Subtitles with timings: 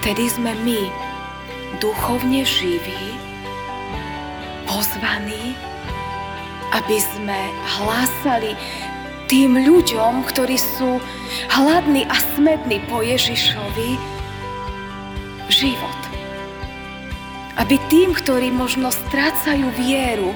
[0.00, 0.88] vtedy sme my
[1.76, 3.20] duchovne živí,
[4.64, 5.52] pozvaní,
[6.72, 7.36] aby sme
[7.76, 8.56] hlásali
[9.28, 10.98] tým ľuďom, ktorí sú
[11.52, 14.00] hladní a smední po Ježišovi,
[15.52, 16.00] život.
[17.60, 20.32] Aby tým, ktorí možno strácajú vieru,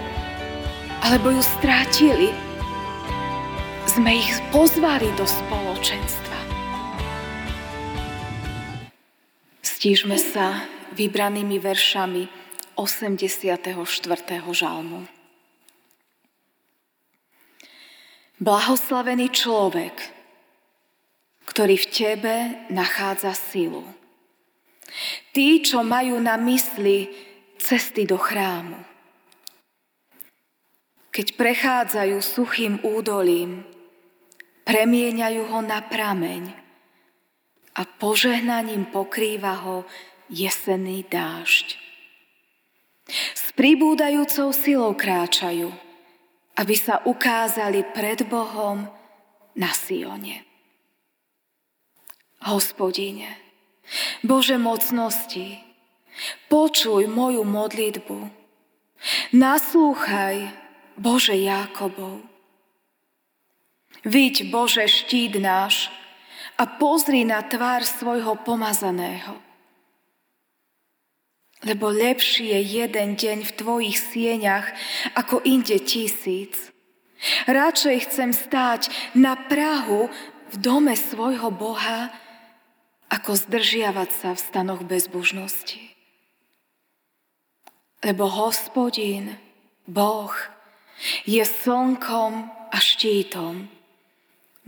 [1.00, 2.36] alebo ju strátili,
[3.88, 6.23] sme ich pozvali do spoločenstva.
[9.84, 10.64] Stížme sa
[10.96, 12.24] vybranými veršami
[12.72, 13.68] 84.
[14.48, 15.04] žalmu.
[18.40, 19.92] Blahoslavený človek,
[21.44, 22.34] ktorý v tebe
[22.72, 23.84] nachádza silu.
[25.36, 27.12] Tí, čo majú na mysli
[27.60, 28.80] cesty do chrámu.
[31.12, 33.68] Keď prechádzajú suchým údolím,
[34.64, 36.63] premieňajú ho na prameň
[37.74, 39.76] a požehnaním pokrýva ho
[40.30, 41.76] jesenný dážď.
[43.34, 45.74] S pribúdajúcou silou kráčajú–
[46.54, 48.86] aby sa ukázali pred Bohom
[49.58, 50.46] na Sione.
[52.44, 53.40] Hospodine,
[54.22, 55.58] Bože mocnosti,
[56.52, 58.18] počuj moju modlitbu,
[59.34, 60.52] naslúchaj,
[60.94, 62.22] Bože Jákobov.
[64.04, 65.88] Vidť, Bože, štít náš
[66.58, 69.44] a pozri na tvár svojho pomazaného
[71.64, 74.68] lebo lepší je jeden deň v tvojich sieňach
[75.16, 76.70] ako inde tisíc.
[77.48, 80.12] Radšej chcem stáť na Prahu
[80.52, 82.12] v dome svojho Boha,
[83.08, 85.80] ako zdržiavať sa v stanoch bezbožnosti.
[88.04, 89.40] Lebo hospodin,
[89.88, 90.36] Boh,
[91.24, 93.72] je slnkom a štítom,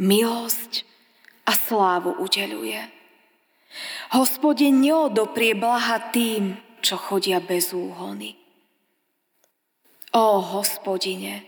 [0.01, 0.89] milosť
[1.47, 2.83] a slávu udeluje.
[4.11, 8.39] Hospodin neodoprie blaha tým, čo chodia bez úhony.
[10.15, 11.45] Ó, hospodine,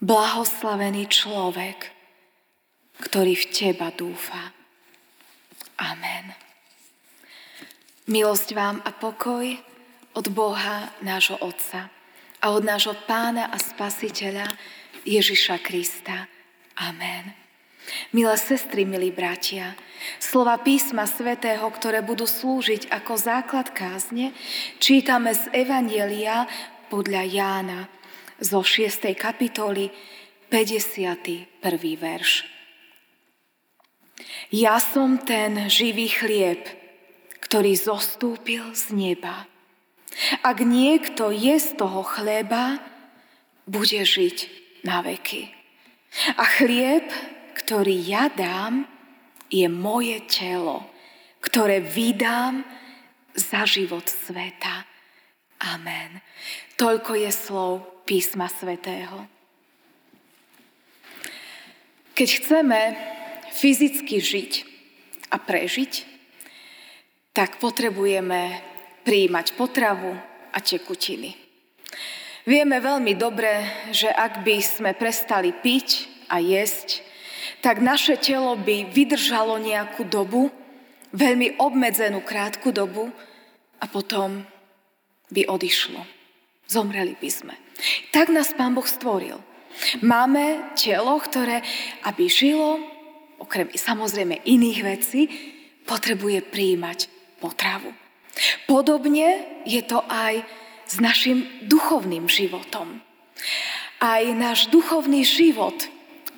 [0.00, 1.92] blahoslavený človek,
[3.02, 4.54] ktorý v teba dúfa.
[5.78, 6.34] Amen.
[8.08, 9.44] Milosť vám a pokoj
[10.16, 11.92] od Boha, nášho Otca
[12.40, 14.48] a od nášho Pána a Spasiteľa
[15.04, 16.26] Ježiša Krista.
[16.80, 17.47] Amen.
[18.12, 19.76] Milé sestry, milí bratia,
[20.20, 24.36] slova písma svätého, ktoré budú slúžiť ako základ kázne,
[24.80, 26.44] čítame z Evanielia
[26.92, 27.80] podľa Jána
[28.40, 29.12] zo 6.
[29.16, 29.90] kapitoly
[30.48, 31.48] 51.
[31.98, 32.46] verš.
[34.48, 36.64] Ja som ten živý chlieb,
[37.44, 39.48] ktorý zostúpil z neba.
[40.42, 42.80] Ak niekto je z toho chleba,
[43.68, 44.36] bude žiť
[44.82, 45.52] na veky.
[46.40, 47.04] A chlieb,
[47.68, 48.88] ktorý ja dám,
[49.52, 50.88] je moje telo,
[51.44, 52.64] ktoré vydám
[53.36, 54.88] za život sveta.
[55.76, 56.24] Amen.
[56.80, 59.28] Toľko je slov písma svätého.
[62.16, 62.80] Keď chceme
[63.52, 64.52] fyzicky žiť
[65.28, 65.92] a prežiť,
[67.36, 68.64] tak potrebujeme
[69.04, 70.16] príjmať potravu
[70.56, 71.36] a tekutiny.
[72.48, 73.60] Vieme veľmi dobre,
[73.92, 77.07] že ak by sme prestali piť a jesť,
[77.64, 80.50] tak naše telo by vydržalo nejakú dobu,
[81.12, 83.10] veľmi obmedzenú krátku dobu
[83.80, 84.44] a potom
[85.32, 86.04] by odišlo.
[86.68, 87.54] Zomreli by sme.
[88.12, 89.40] Tak nás Pán Boh stvoril.
[90.02, 91.62] Máme telo, ktoré,
[92.02, 92.82] aby žilo,
[93.38, 95.20] okrem samozrejme iných vecí,
[95.86, 97.08] potrebuje príjmať
[97.38, 97.94] potravu.
[98.66, 100.42] Podobne je to aj
[100.84, 103.00] s našim duchovným životom.
[103.98, 105.74] Aj náš duchovný život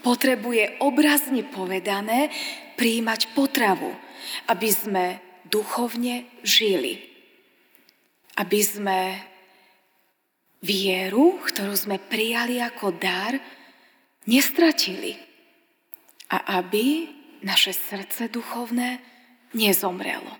[0.00, 2.33] potrebuje obrazne povedané
[2.77, 3.93] príjmať potravu,
[4.49, 5.05] aby sme
[5.47, 7.00] duchovne žili.
[8.41, 9.00] Aby sme
[10.65, 13.37] vieru, ktorú sme prijali ako dar,
[14.28, 15.16] nestratili.
[16.31, 17.10] A aby
[17.43, 19.00] naše srdce duchovné
[19.57, 20.30] nezomrelo.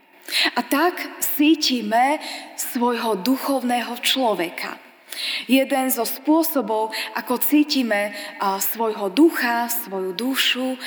[0.55, 2.23] A tak cítime
[2.55, 4.90] svojho duchovného človeka.
[5.51, 10.79] Jeden zo spôsobov, ako cítime svojho ducha, svoju dušu,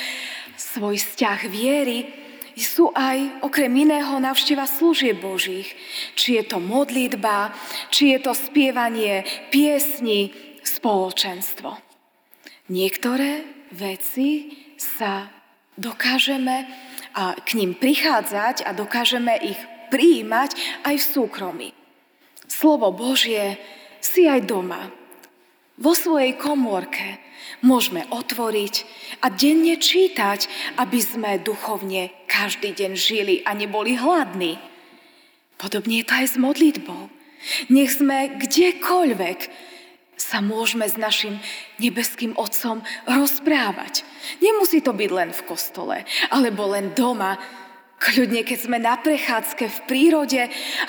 [0.56, 2.08] svoj vzťah viery,
[2.54, 5.74] sú aj okrem iného navšteva služieb Božích.
[6.14, 7.50] Či je to modlitba,
[7.90, 10.30] či je to spievanie piesni,
[10.62, 11.74] spoločenstvo.
[12.70, 13.42] Niektoré
[13.74, 15.28] veci sa
[15.74, 16.70] dokážeme
[17.42, 19.58] k ním prichádzať a dokážeme ich
[19.90, 20.54] prijímať
[20.86, 21.68] aj v súkromí.
[22.46, 23.58] Slovo Božie
[24.04, 24.92] si aj doma.
[25.74, 27.18] vo svojej komórke
[27.64, 28.74] môžeme otvoriť
[29.24, 30.46] a denne čítať,
[30.78, 34.60] aby sme duchovne každý deň žili a neboli hladní.
[35.58, 37.10] Podobne je to aj s modlitbou.
[37.74, 39.38] Nech sme kdekoľvek
[40.14, 41.42] sa môžeme s našim
[41.82, 44.06] nebeským Otcom rozprávať.
[44.38, 47.36] Nemusí to byť len v kostole, alebo len doma,
[48.04, 50.42] Kľudne, keď sme na prechádzke v prírode,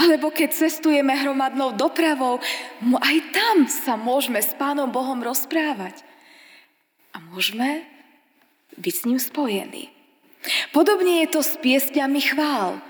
[0.03, 2.43] alebo keď cestujeme hromadnou dopravou,
[2.83, 6.03] aj tam sa môžeme s Pánom Bohom rozprávať.
[7.15, 7.87] A môžeme
[8.75, 9.95] byť s ním spojení.
[10.75, 12.83] Podobne je to s piesňami chvál.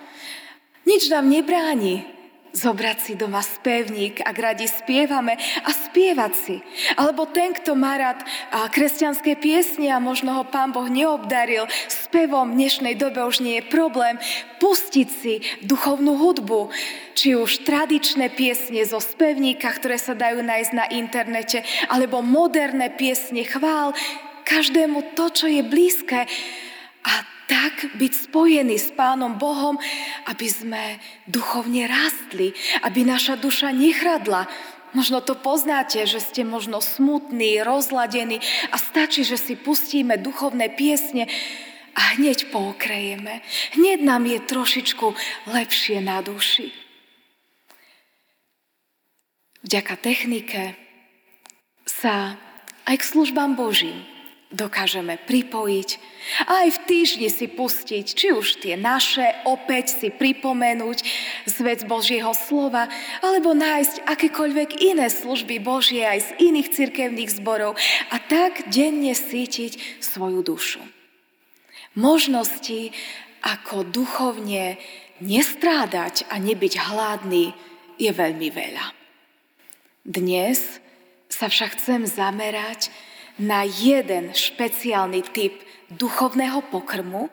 [0.89, 2.14] Nič nám nebráni
[2.55, 6.55] zobrať si doma spevník, ak radi spievame a spievať si.
[6.95, 8.23] Alebo ten, kto má rád
[8.71, 13.67] kresťanské piesne a možno ho pán Boh neobdaril, spevom v dnešnej dobe už nie je
[13.67, 14.15] problém,
[14.63, 16.71] pustiť si duchovnú hudbu,
[17.11, 23.43] či už tradičné piesne zo spevníka, ktoré sa dajú nájsť na internete, alebo moderné piesne
[23.43, 23.91] chvál,
[24.47, 26.23] každému to, čo je blízke.
[27.03, 27.13] A
[27.45, 29.77] tak byť spojený s Pánom Bohom,
[30.25, 30.97] aby sme
[31.29, 34.49] duchovne rástli, aby naša duša nechradla.
[34.95, 38.39] Možno to poznáte, že ste možno smutní, rozladení
[38.71, 41.27] a stačí, že si pustíme duchovné piesne
[41.95, 43.43] a hneď pookrejeme.
[43.75, 45.05] Hneď nám je trošičku
[45.51, 46.71] lepšie na duši.
[49.65, 50.77] Vďaka technike
[51.83, 52.37] sa
[52.85, 54.14] aj k službám Božím
[54.55, 56.15] dokážeme pripojiť
[56.49, 60.97] aj v týždni si pustiť, či už tie naše, opäť si pripomenúť
[61.45, 62.89] z vec Božieho slova,
[63.21, 67.77] alebo nájsť akékoľvek iné služby Božie aj z iných cirkevných zborov
[68.09, 70.81] a tak denne sítiť svoju dušu.
[71.93, 72.89] Možnosti,
[73.45, 74.81] ako duchovne
[75.21, 77.53] nestrádať a nebyť hladný,
[77.95, 78.85] je veľmi veľa.
[80.03, 80.81] Dnes
[81.29, 82.91] sa však chcem zamerať
[83.41, 85.59] na jeden špeciálny typ
[85.91, 87.27] duchovného pokrmu,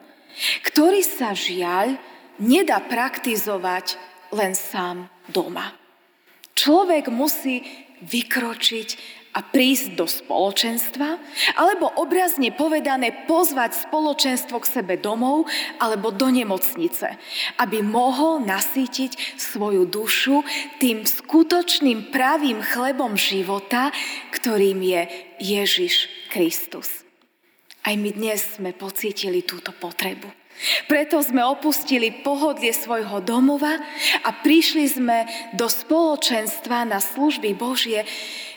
[0.67, 1.95] ktorý sa žiaľ
[2.41, 3.95] nedá praktizovať
[4.33, 5.71] len sám doma.
[6.53, 7.63] Človek musí
[8.03, 11.17] vykročiť a prísť do spoločenstva,
[11.57, 15.49] alebo obrazne povedané pozvať spoločenstvo k sebe domov
[15.81, 17.17] alebo do nemocnice,
[17.57, 20.45] aby mohol nasýtiť svoju dušu
[20.77, 23.89] tým skutočným pravým chlebom života,
[24.37, 25.01] ktorým je
[25.41, 27.01] Ježiš Kristus.
[27.83, 30.29] Aj my dnes sme pocítili túto potrebu.
[30.85, 33.73] Preto sme opustili pohodlie svojho domova
[34.21, 35.25] a prišli sme
[35.57, 38.05] do spoločenstva na služby Božie,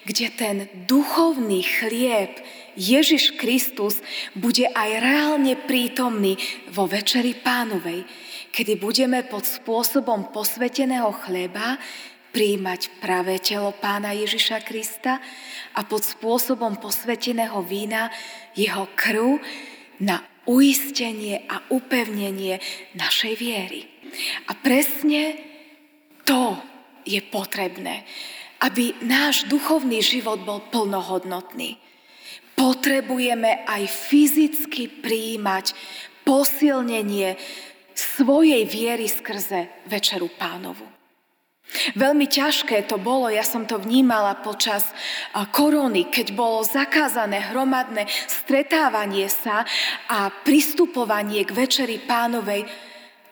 [0.06, 0.56] kde ten
[0.86, 2.38] duchovný chlieb
[2.78, 3.98] Ježiš Kristus
[4.38, 6.38] bude aj reálne prítomný
[6.70, 8.06] vo Večeri Pánovej,
[8.54, 11.74] kedy budeme pod spôsobom posveteného chleba
[12.30, 15.18] príjmať pravé telo Pána Ježiša Krista
[15.74, 18.12] a pod spôsobom posveteného vína
[18.54, 19.42] jeho krv
[19.98, 22.62] na uistenie a upevnenie
[22.94, 23.90] našej viery.
[24.46, 25.34] A presne
[26.22, 26.54] to
[27.02, 28.06] je potrebné
[28.60, 31.76] aby náš duchovný život bol plnohodnotný.
[32.56, 35.76] Potrebujeme aj fyzicky prijímať
[36.24, 37.36] posilnenie
[37.92, 40.84] svojej viery skrze Večeru pánovu.
[41.98, 44.86] Veľmi ťažké to bolo, ja som to vnímala počas
[45.50, 49.66] korony, keď bolo zakázané hromadné stretávanie sa
[50.06, 52.70] a pristupovanie k Večeri pánovej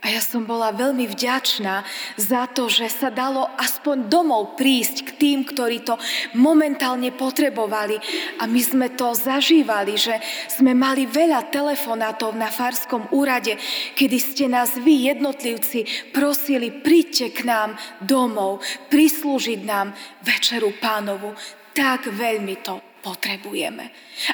[0.05, 1.81] a ja som bola veľmi vďačná
[2.21, 5.97] za to, že sa dalo aspoň domov prísť k tým, ktorí to
[6.37, 7.97] momentálne potrebovali.
[8.37, 10.21] A my sme to zažívali, že
[10.53, 13.57] sme mali veľa telefonátov na Farskom úrade,
[13.97, 17.73] kedy ste nás vy, jednotlivci, prosili, príďte k nám
[18.05, 18.61] domov,
[18.93, 21.33] prislúžiť nám večeru pánovu.
[21.73, 23.85] Tak veľmi to potrebujeme.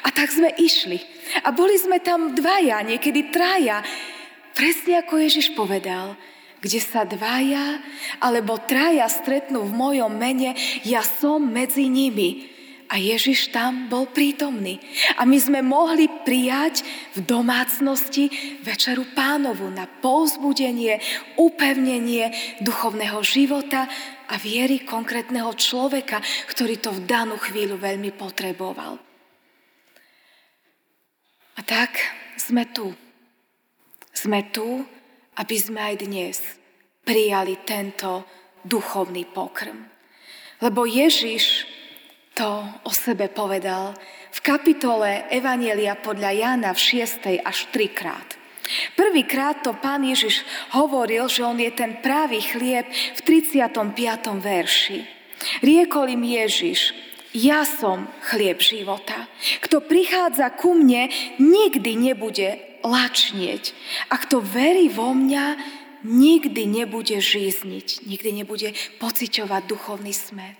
[0.03, 0.99] A tak sme išli.
[1.43, 3.83] A boli sme tam dvaja, niekedy traja.
[4.51, 6.19] Presne ako Ježiš povedal,
[6.61, 7.81] kde sa dvaja
[8.21, 10.53] alebo traja stretnú v mojom mene,
[10.85, 12.51] ja som medzi nimi.
[12.91, 14.75] A Ježiš tam bol prítomný.
[15.15, 16.83] A my sme mohli prijať
[17.15, 18.27] v domácnosti
[18.67, 20.99] večeru pánovu na povzbudenie,
[21.39, 23.87] upevnenie duchovného života
[24.27, 26.19] a viery konkrétneho človeka,
[26.51, 28.99] ktorý to v danú chvíľu veľmi potreboval.
[31.55, 31.95] A tak
[32.35, 32.91] sme tu
[34.13, 34.83] sme tu,
[35.39, 36.37] aby sme aj dnes
[37.01, 38.27] prijali tento
[38.61, 39.89] duchovný pokrm.
[40.61, 41.65] Lebo Ježiš
[42.37, 43.97] to o sebe povedal
[44.31, 47.41] v kapitole Evanielia podľa Jána v 6.
[47.41, 48.29] až 3 krát.
[48.95, 53.91] Prvýkrát to pán Ježiš hovoril, že on je ten pravý chlieb v 35.
[54.39, 54.99] verši.
[55.65, 56.93] Riekol im Ježiš,
[57.35, 59.27] ja som chlieb života.
[59.59, 61.09] Kto prichádza ku mne,
[61.41, 63.73] nikdy nebude lačnieť.
[64.09, 65.45] A kto verí vo mňa,
[66.05, 70.57] nikdy nebude žízniť, nikdy nebude pociťovať duchovný smet.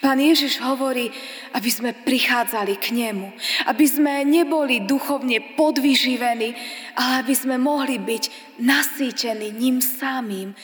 [0.00, 1.12] Pán Ježiš hovorí,
[1.52, 3.28] aby sme prichádzali k nemu,
[3.68, 6.56] aby sme neboli duchovne podvyživení,
[6.96, 10.56] ale aby sme mohli byť nasýtení ním samým,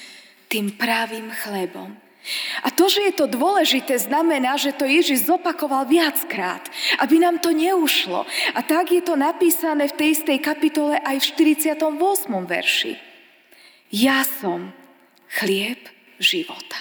[0.49, 1.97] tým pravým chlebom.
[2.63, 6.63] A to, že je to dôležité, znamená, že to Ježiš zopakoval viackrát,
[7.03, 8.23] aby nám to neušlo.
[8.55, 11.83] A tak je to napísané v tej istej kapitole aj v 48.
[12.47, 12.95] verši.
[13.91, 14.71] Ja som
[15.29, 15.83] chlieb
[16.23, 16.79] života.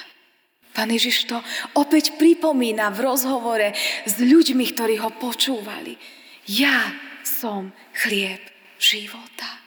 [0.71, 1.37] Pán Ježiš to
[1.75, 3.75] opäť pripomína v rozhovore
[4.07, 5.99] s ľuďmi, ktorí ho počúvali.
[6.47, 6.95] Ja
[7.27, 8.39] som chlieb
[8.79, 9.61] života.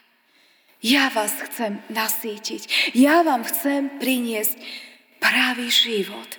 [0.81, 2.93] Ja vás chcem nasítiť.
[2.97, 4.57] Ja vám chcem priniesť
[5.25, 6.37] pravý život.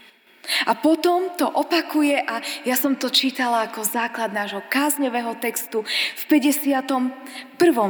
[0.70, 2.38] A potom to opakuje a
[2.70, 7.10] ja som to čítala ako základ nášho kázňového textu v 51.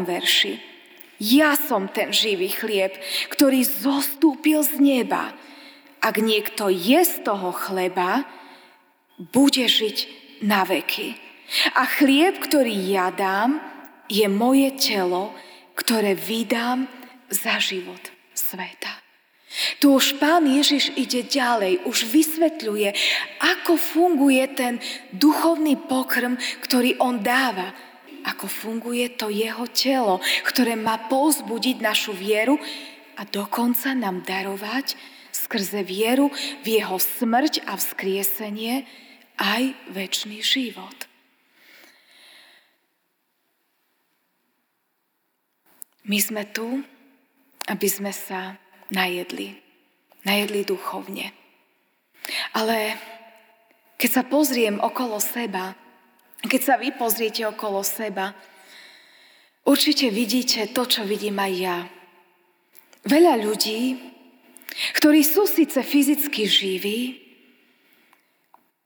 [0.08, 0.64] verši.
[1.20, 2.96] Ja som ten živý chlieb,
[3.28, 5.36] ktorý zostúpil z neba.
[6.00, 8.24] Ak niekto je z toho chleba,
[9.20, 9.98] bude žiť
[10.48, 11.20] na veky.
[11.75, 13.60] A chlieb, ktorý ja dám,
[14.08, 15.36] je moje telo,
[15.75, 16.88] ktoré vydám
[17.28, 18.00] za život
[18.32, 19.05] sveta.
[19.80, 22.90] Tu už pán Ježiš ide ďalej, už vysvetľuje,
[23.40, 24.84] ako funguje ten
[25.16, 27.72] duchovný pokrm, ktorý on dáva.
[28.26, 32.58] Ako funguje to jeho telo, ktoré má povzbudiť našu vieru
[33.16, 34.98] a dokonca nám darovať
[35.32, 36.34] skrze vieru
[36.66, 38.84] v jeho smrť a vzkriesenie
[39.38, 40.96] aj väčší život.
[46.06, 46.86] My sme tu,
[47.66, 49.58] aby sme sa najedli.
[50.25, 51.32] Najedli duchovne.
[52.58, 52.98] Ale
[53.96, 55.77] keď sa pozriem okolo seba,
[56.46, 58.34] keď sa vy pozriete okolo seba,
[59.65, 61.77] určite vidíte to, čo vidím aj ja.
[63.06, 63.98] Veľa ľudí,
[64.98, 67.00] ktorí sú síce fyzicky živí,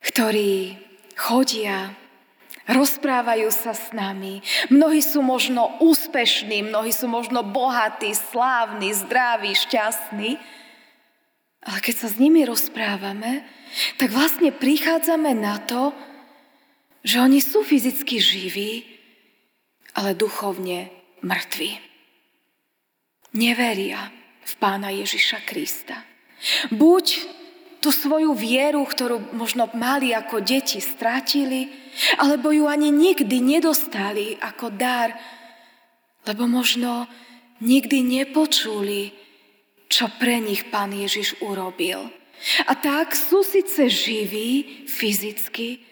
[0.04, 0.76] ktorí
[1.16, 1.96] chodia,
[2.70, 4.46] rozprávajú sa s nami.
[4.70, 10.38] Mnohí sú možno úspešní, mnohí sú možno bohatí, slávni, zdraví, šťastní.
[11.66, 13.44] Ale keď sa s nimi rozprávame,
[13.98, 15.92] tak vlastne prichádzame na to,
[17.02, 18.72] že oni sú fyzicky živí,
[19.98, 20.94] ale duchovne
[21.26, 21.82] mŕtvi.
[23.34, 24.10] Neveria
[24.46, 26.06] v pána Ježiša Krista.
[26.72, 27.20] Buď
[27.80, 31.72] tú svoju vieru, ktorú možno mali ako deti, strátili,
[32.18, 35.14] alebo ju ani nikdy nedostali ako dar,
[36.28, 37.08] lebo možno
[37.60, 39.12] nikdy nepočuli,
[39.90, 42.08] čo pre nich Pán Ježiš urobil.
[42.70, 45.84] A tak sú síce živí fyzicky,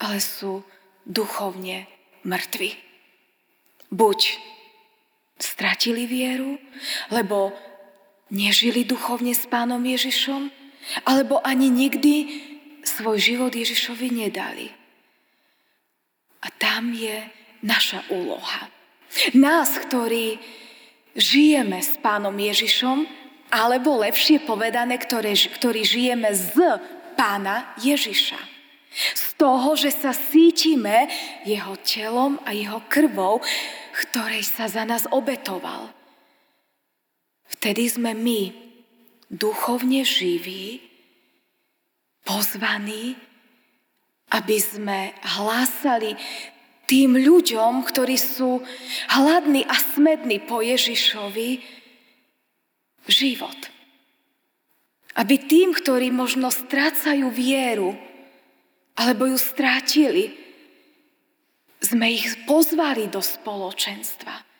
[0.00, 0.64] ale sú
[1.04, 1.90] duchovne
[2.24, 2.72] mŕtvi.
[3.92, 4.38] Buď
[5.36, 6.56] stratili vieru,
[7.12, 7.52] lebo
[8.32, 10.48] nežili duchovne s Pánom Ježišom,
[11.04, 12.14] alebo ani nikdy
[12.82, 14.72] svoj život Ježišovi nedali.
[16.42, 17.22] A tam je
[17.62, 18.66] naša úloha.
[19.38, 20.40] Nás, ktorí
[21.14, 23.06] žijeme s Pánom Ježišom,
[23.52, 26.80] alebo lepšie povedané, ktoré, ktorí žijeme z
[27.14, 28.40] Pána Ježiša.
[28.92, 31.08] Z toho, že sa cítime
[31.44, 33.40] jeho telom a jeho krvou,
[33.92, 35.92] ktorej sa za nás obetoval.
[37.48, 38.52] Vtedy sme my
[39.28, 40.80] duchovne živí,
[42.24, 43.16] pozvaní,
[44.32, 46.16] aby sme hlásali
[46.88, 48.64] tým ľuďom, ktorí sú
[49.12, 51.62] hladní a smední po Ježišovi,
[53.08, 53.60] život.
[55.12, 57.92] Aby tým, ktorí možno strácajú vieru,
[58.96, 60.36] alebo ju strátili,
[61.82, 64.51] sme ich pozvali do spoločenstva.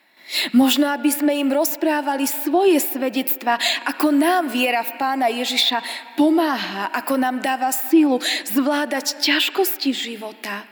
[0.53, 5.79] Možno, aby sme im rozprávali svoje svedectva, ako nám viera v Pána Ježiša
[6.17, 8.17] pomáha, ako nám dáva sílu
[8.49, 10.65] zvládať ťažkosti života,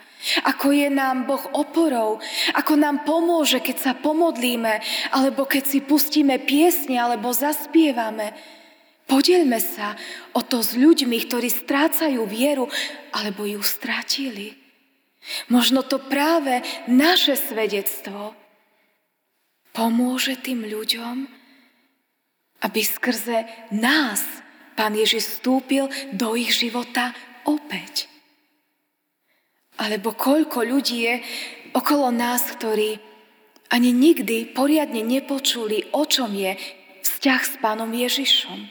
[0.45, 2.21] ako je nám Boh oporou,
[2.53, 4.81] ako nám pomôže, keď sa pomodlíme,
[5.13, 8.33] alebo keď si pustíme piesne, alebo zaspievame.
[9.09, 9.97] Podelme sa
[10.37, 12.69] o to s ľuďmi, ktorí strácajú vieru,
[13.11, 14.55] alebo ju strátili.
[15.53, 18.40] Možno to práve naše svedectvo
[19.71, 21.27] pomôže tým ľuďom,
[22.61, 24.21] aby skrze nás
[24.71, 27.11] Pán Ježiš vstúpil do ich života
[27.43, 28.07] opäť.
[29.81, 31.15] Alebo koľko ľudí je
[31.75, 33.01] okolo nás, ktorí
[33.71, 36.55] ani nikdy poriadne nepočuli, o čom je
[37.01, 38.67] vzťah s Pánom Ježišom.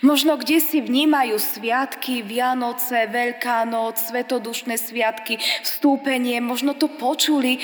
[0.00, 7.60] Možno kde si vnímajú sviatky, Vianoce, Veľká noc, Svetodušné sviatky, vstúpenie, možno to počuli,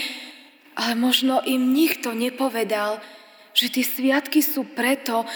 [0.76, 3.00] ale možno im nikto nepovedal,
[3.52, 5.28] že tie sviatky sú preto,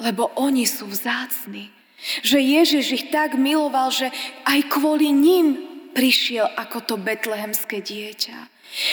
[0.00, 1.68] lebo oni sú vzácni.
[2.22, 4.08] Že Ježiš ich tak miloval, že
[4.46, 5.58] aj kvôli ním
[5.92, 8.38] prišiel ako to betlehemské dieťa.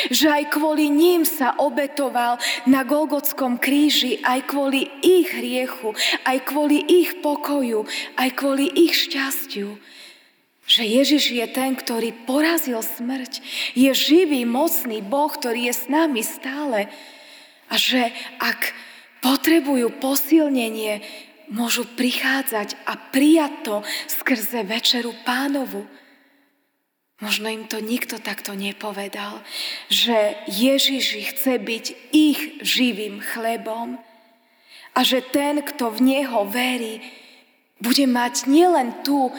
[0.10, 6.80] Že aj kvôli ním sa obetoval na Golgotskom kríži, aj kvôli ich hriechu, aj kvôli
[6.82, 7.84] ich pokoju,
[8.16, 9.76] aj kvôli ich šťastiu.
[10.66, 13.42] Že Ježiš je ten, ktorý porazil smrť.
[13.78, 16.90] Je živý, mocný Boh, ktorý je s nami stále.
[17.70, 18.10] A že
[18.42, 18.74] ak
[19.22, 21.06] potrebujú posilnenie,
[21.50, 23.76] môžu prichádzať a prijať to
[24.10, 25.86] skrze večeru pánovu.
[27.22, 29.40] Možno im to nikto takto nepovedal,
[29.88, 34.02] že Ježiš chce byť ich živým chlebom
[34.92, 37.00] a že ten, kto v Neho verí,
[37.80, 39.32] bude mať nielen tu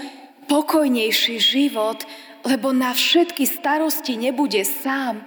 [0.46, 2.02] pokojnejší život,
[2.46, 5.26] lebo na všetky starosti nebude sám,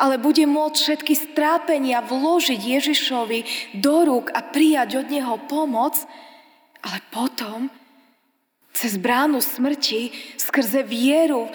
[0.00, 3.40] ale bude môcť všetky strápenia vložiť Ježišovi
[3.78, 5.94] do rúk a prijať od Neho pomoc,
[6.82, 7.68] ale potom
[8.76, 11.48] cez bránu smrti, skrze vieru,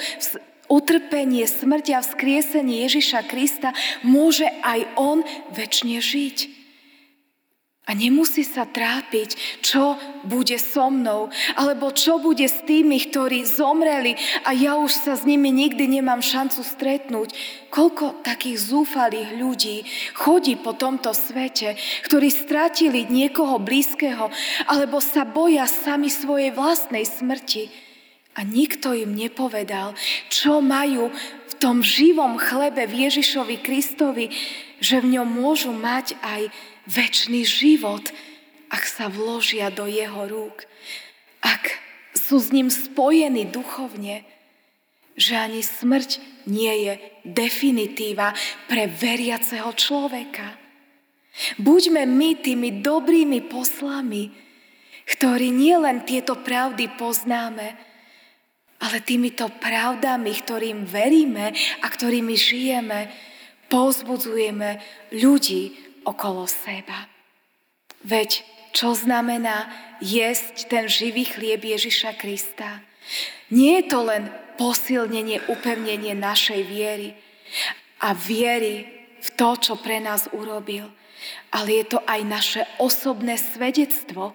[0.72, 5.22] utrpenie, smrť a vzkriesenie Ježiša Krista, môže aj on
[5.54, 6.61] väčšine žiť.
[7.92, 11.28] A nemusí sa trápiť, čo bude so mnou,
[11.60, 14.16] alebo čo bude s tými, ktorí zomreli
[14.48, 17.36] a ja už sa s nimi nikdy nemám šancu stretnúť.
[17.68, 19.84] Koľko takých zúfalých ľudí
[20.16, 21.76] chodí po tomto svete,
[22.08, 24.32] ktorí stratili niekoho blízkeho,
[24.72, 27.68] alebo sa boja sami svojej vlastnej smrti.
[28.40, 30.00] A nikto im nepovedal,
[30.32, 31.12] čo majú
[31.52, 34.32] v tom živom chlebe v Ježišovi Kristovi,
[34.80, 38.10] že v ňom môžu mať aj väčší život,
[38.72, 40.64] ak sa vložia do jeho rúk,
[41.44, 41.76] ak
[42.16, 44.24] sú s ním spojení duchovne,
[45.20, 46.94] že ani smrť nie je
[47.28, 48.32] definitíva
[48.72, 50.56] pre veriaceho človeka.
[51.60, 54.32] Buďme my tými dobrými poslami,
[55.08, 57.68] ktorí nielen tieto pravdy poznáme,
[58.82, 63.12] ale týmito pravdami, ktorým veríme a ktorými žijeme,
[63.70, 64.82] pozbudzujeme
[65.16, 67.10] ľudí okolo seba.
[68.02, 72.82] Veď čo znamená jesť ten živý chlieb Ježiša Krista?
[73.52, 77.14] Nie je to len posilnenie, upevnenie našej viery
[78.00, 78.88] a viery
[79.22, 80.88] v to, čo pre nás urobil,
[81.54, 84.34] ale je to aj naše osobné svedectvo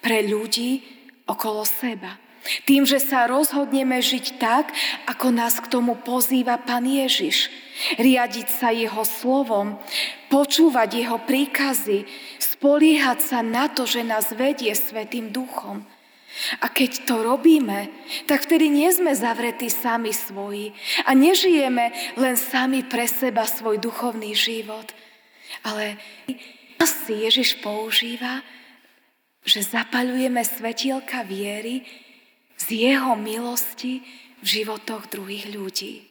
[0.00, 0.80] pre ľudí
[1.26, 2.21] okolo seba.
[2.66, 4.74] Tým, že sa rozhodneme žiť tak,
[5.06, 7.48] ako nás k tomu pozýva Pán Ježiš.
[8.02, 9.78] Riadiť sa Jeho slovom,
[10.26, 12.02] počúvať Jeho príkazy,
[12.42, 15.86] spoliehať sa na to, že nás vedie Svetým duchom.
[16.64, 17.92] A keď to robíme,
[18.24, 20.72] tak vtedy nie sme zavretí sami svoji
[21.04, 24.88] a nežijeme len sami pre seba svoj duchovný život.
[25.60, 26.00] Ale
[26.80, 28.40] nás si Ježiš používa,
[29.44, 31.84] že zapaľujeme svetielka viery,
[32.62, 34.06] z jeho milosti
[34.42, 36.06] v životoch druhých ľudí.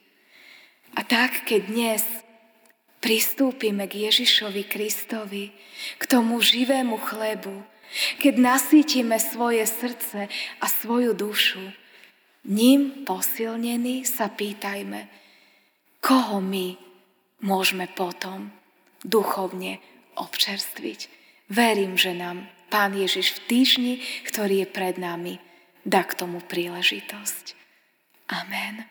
[0.92, 2.04] A tak, keď dnes
[3.00, 5.50] pristúpime k Ježišovi Kristovi,
[5.96, 7.64] k tomu živému chlebu,
[8.20, 10.28] keď nasítime svoje srdce
[10.60, 11.64] a svoju dušu,
[12.48, 15.08] ním posilnení sa pýtajme,
[16.00, 16.76] koho my
[17.44, 18.52] môžeme potom
[19.04, 19.80] duchovne
[20.16, 21.00] občerstviť.
[21.52, 25.36] Verím, že nám Pán Ježiš v týždni, ktorý je pred nami,
[25.82, 27.58] dá k tomu príležitosť.
[28.30, 28.86] Amen.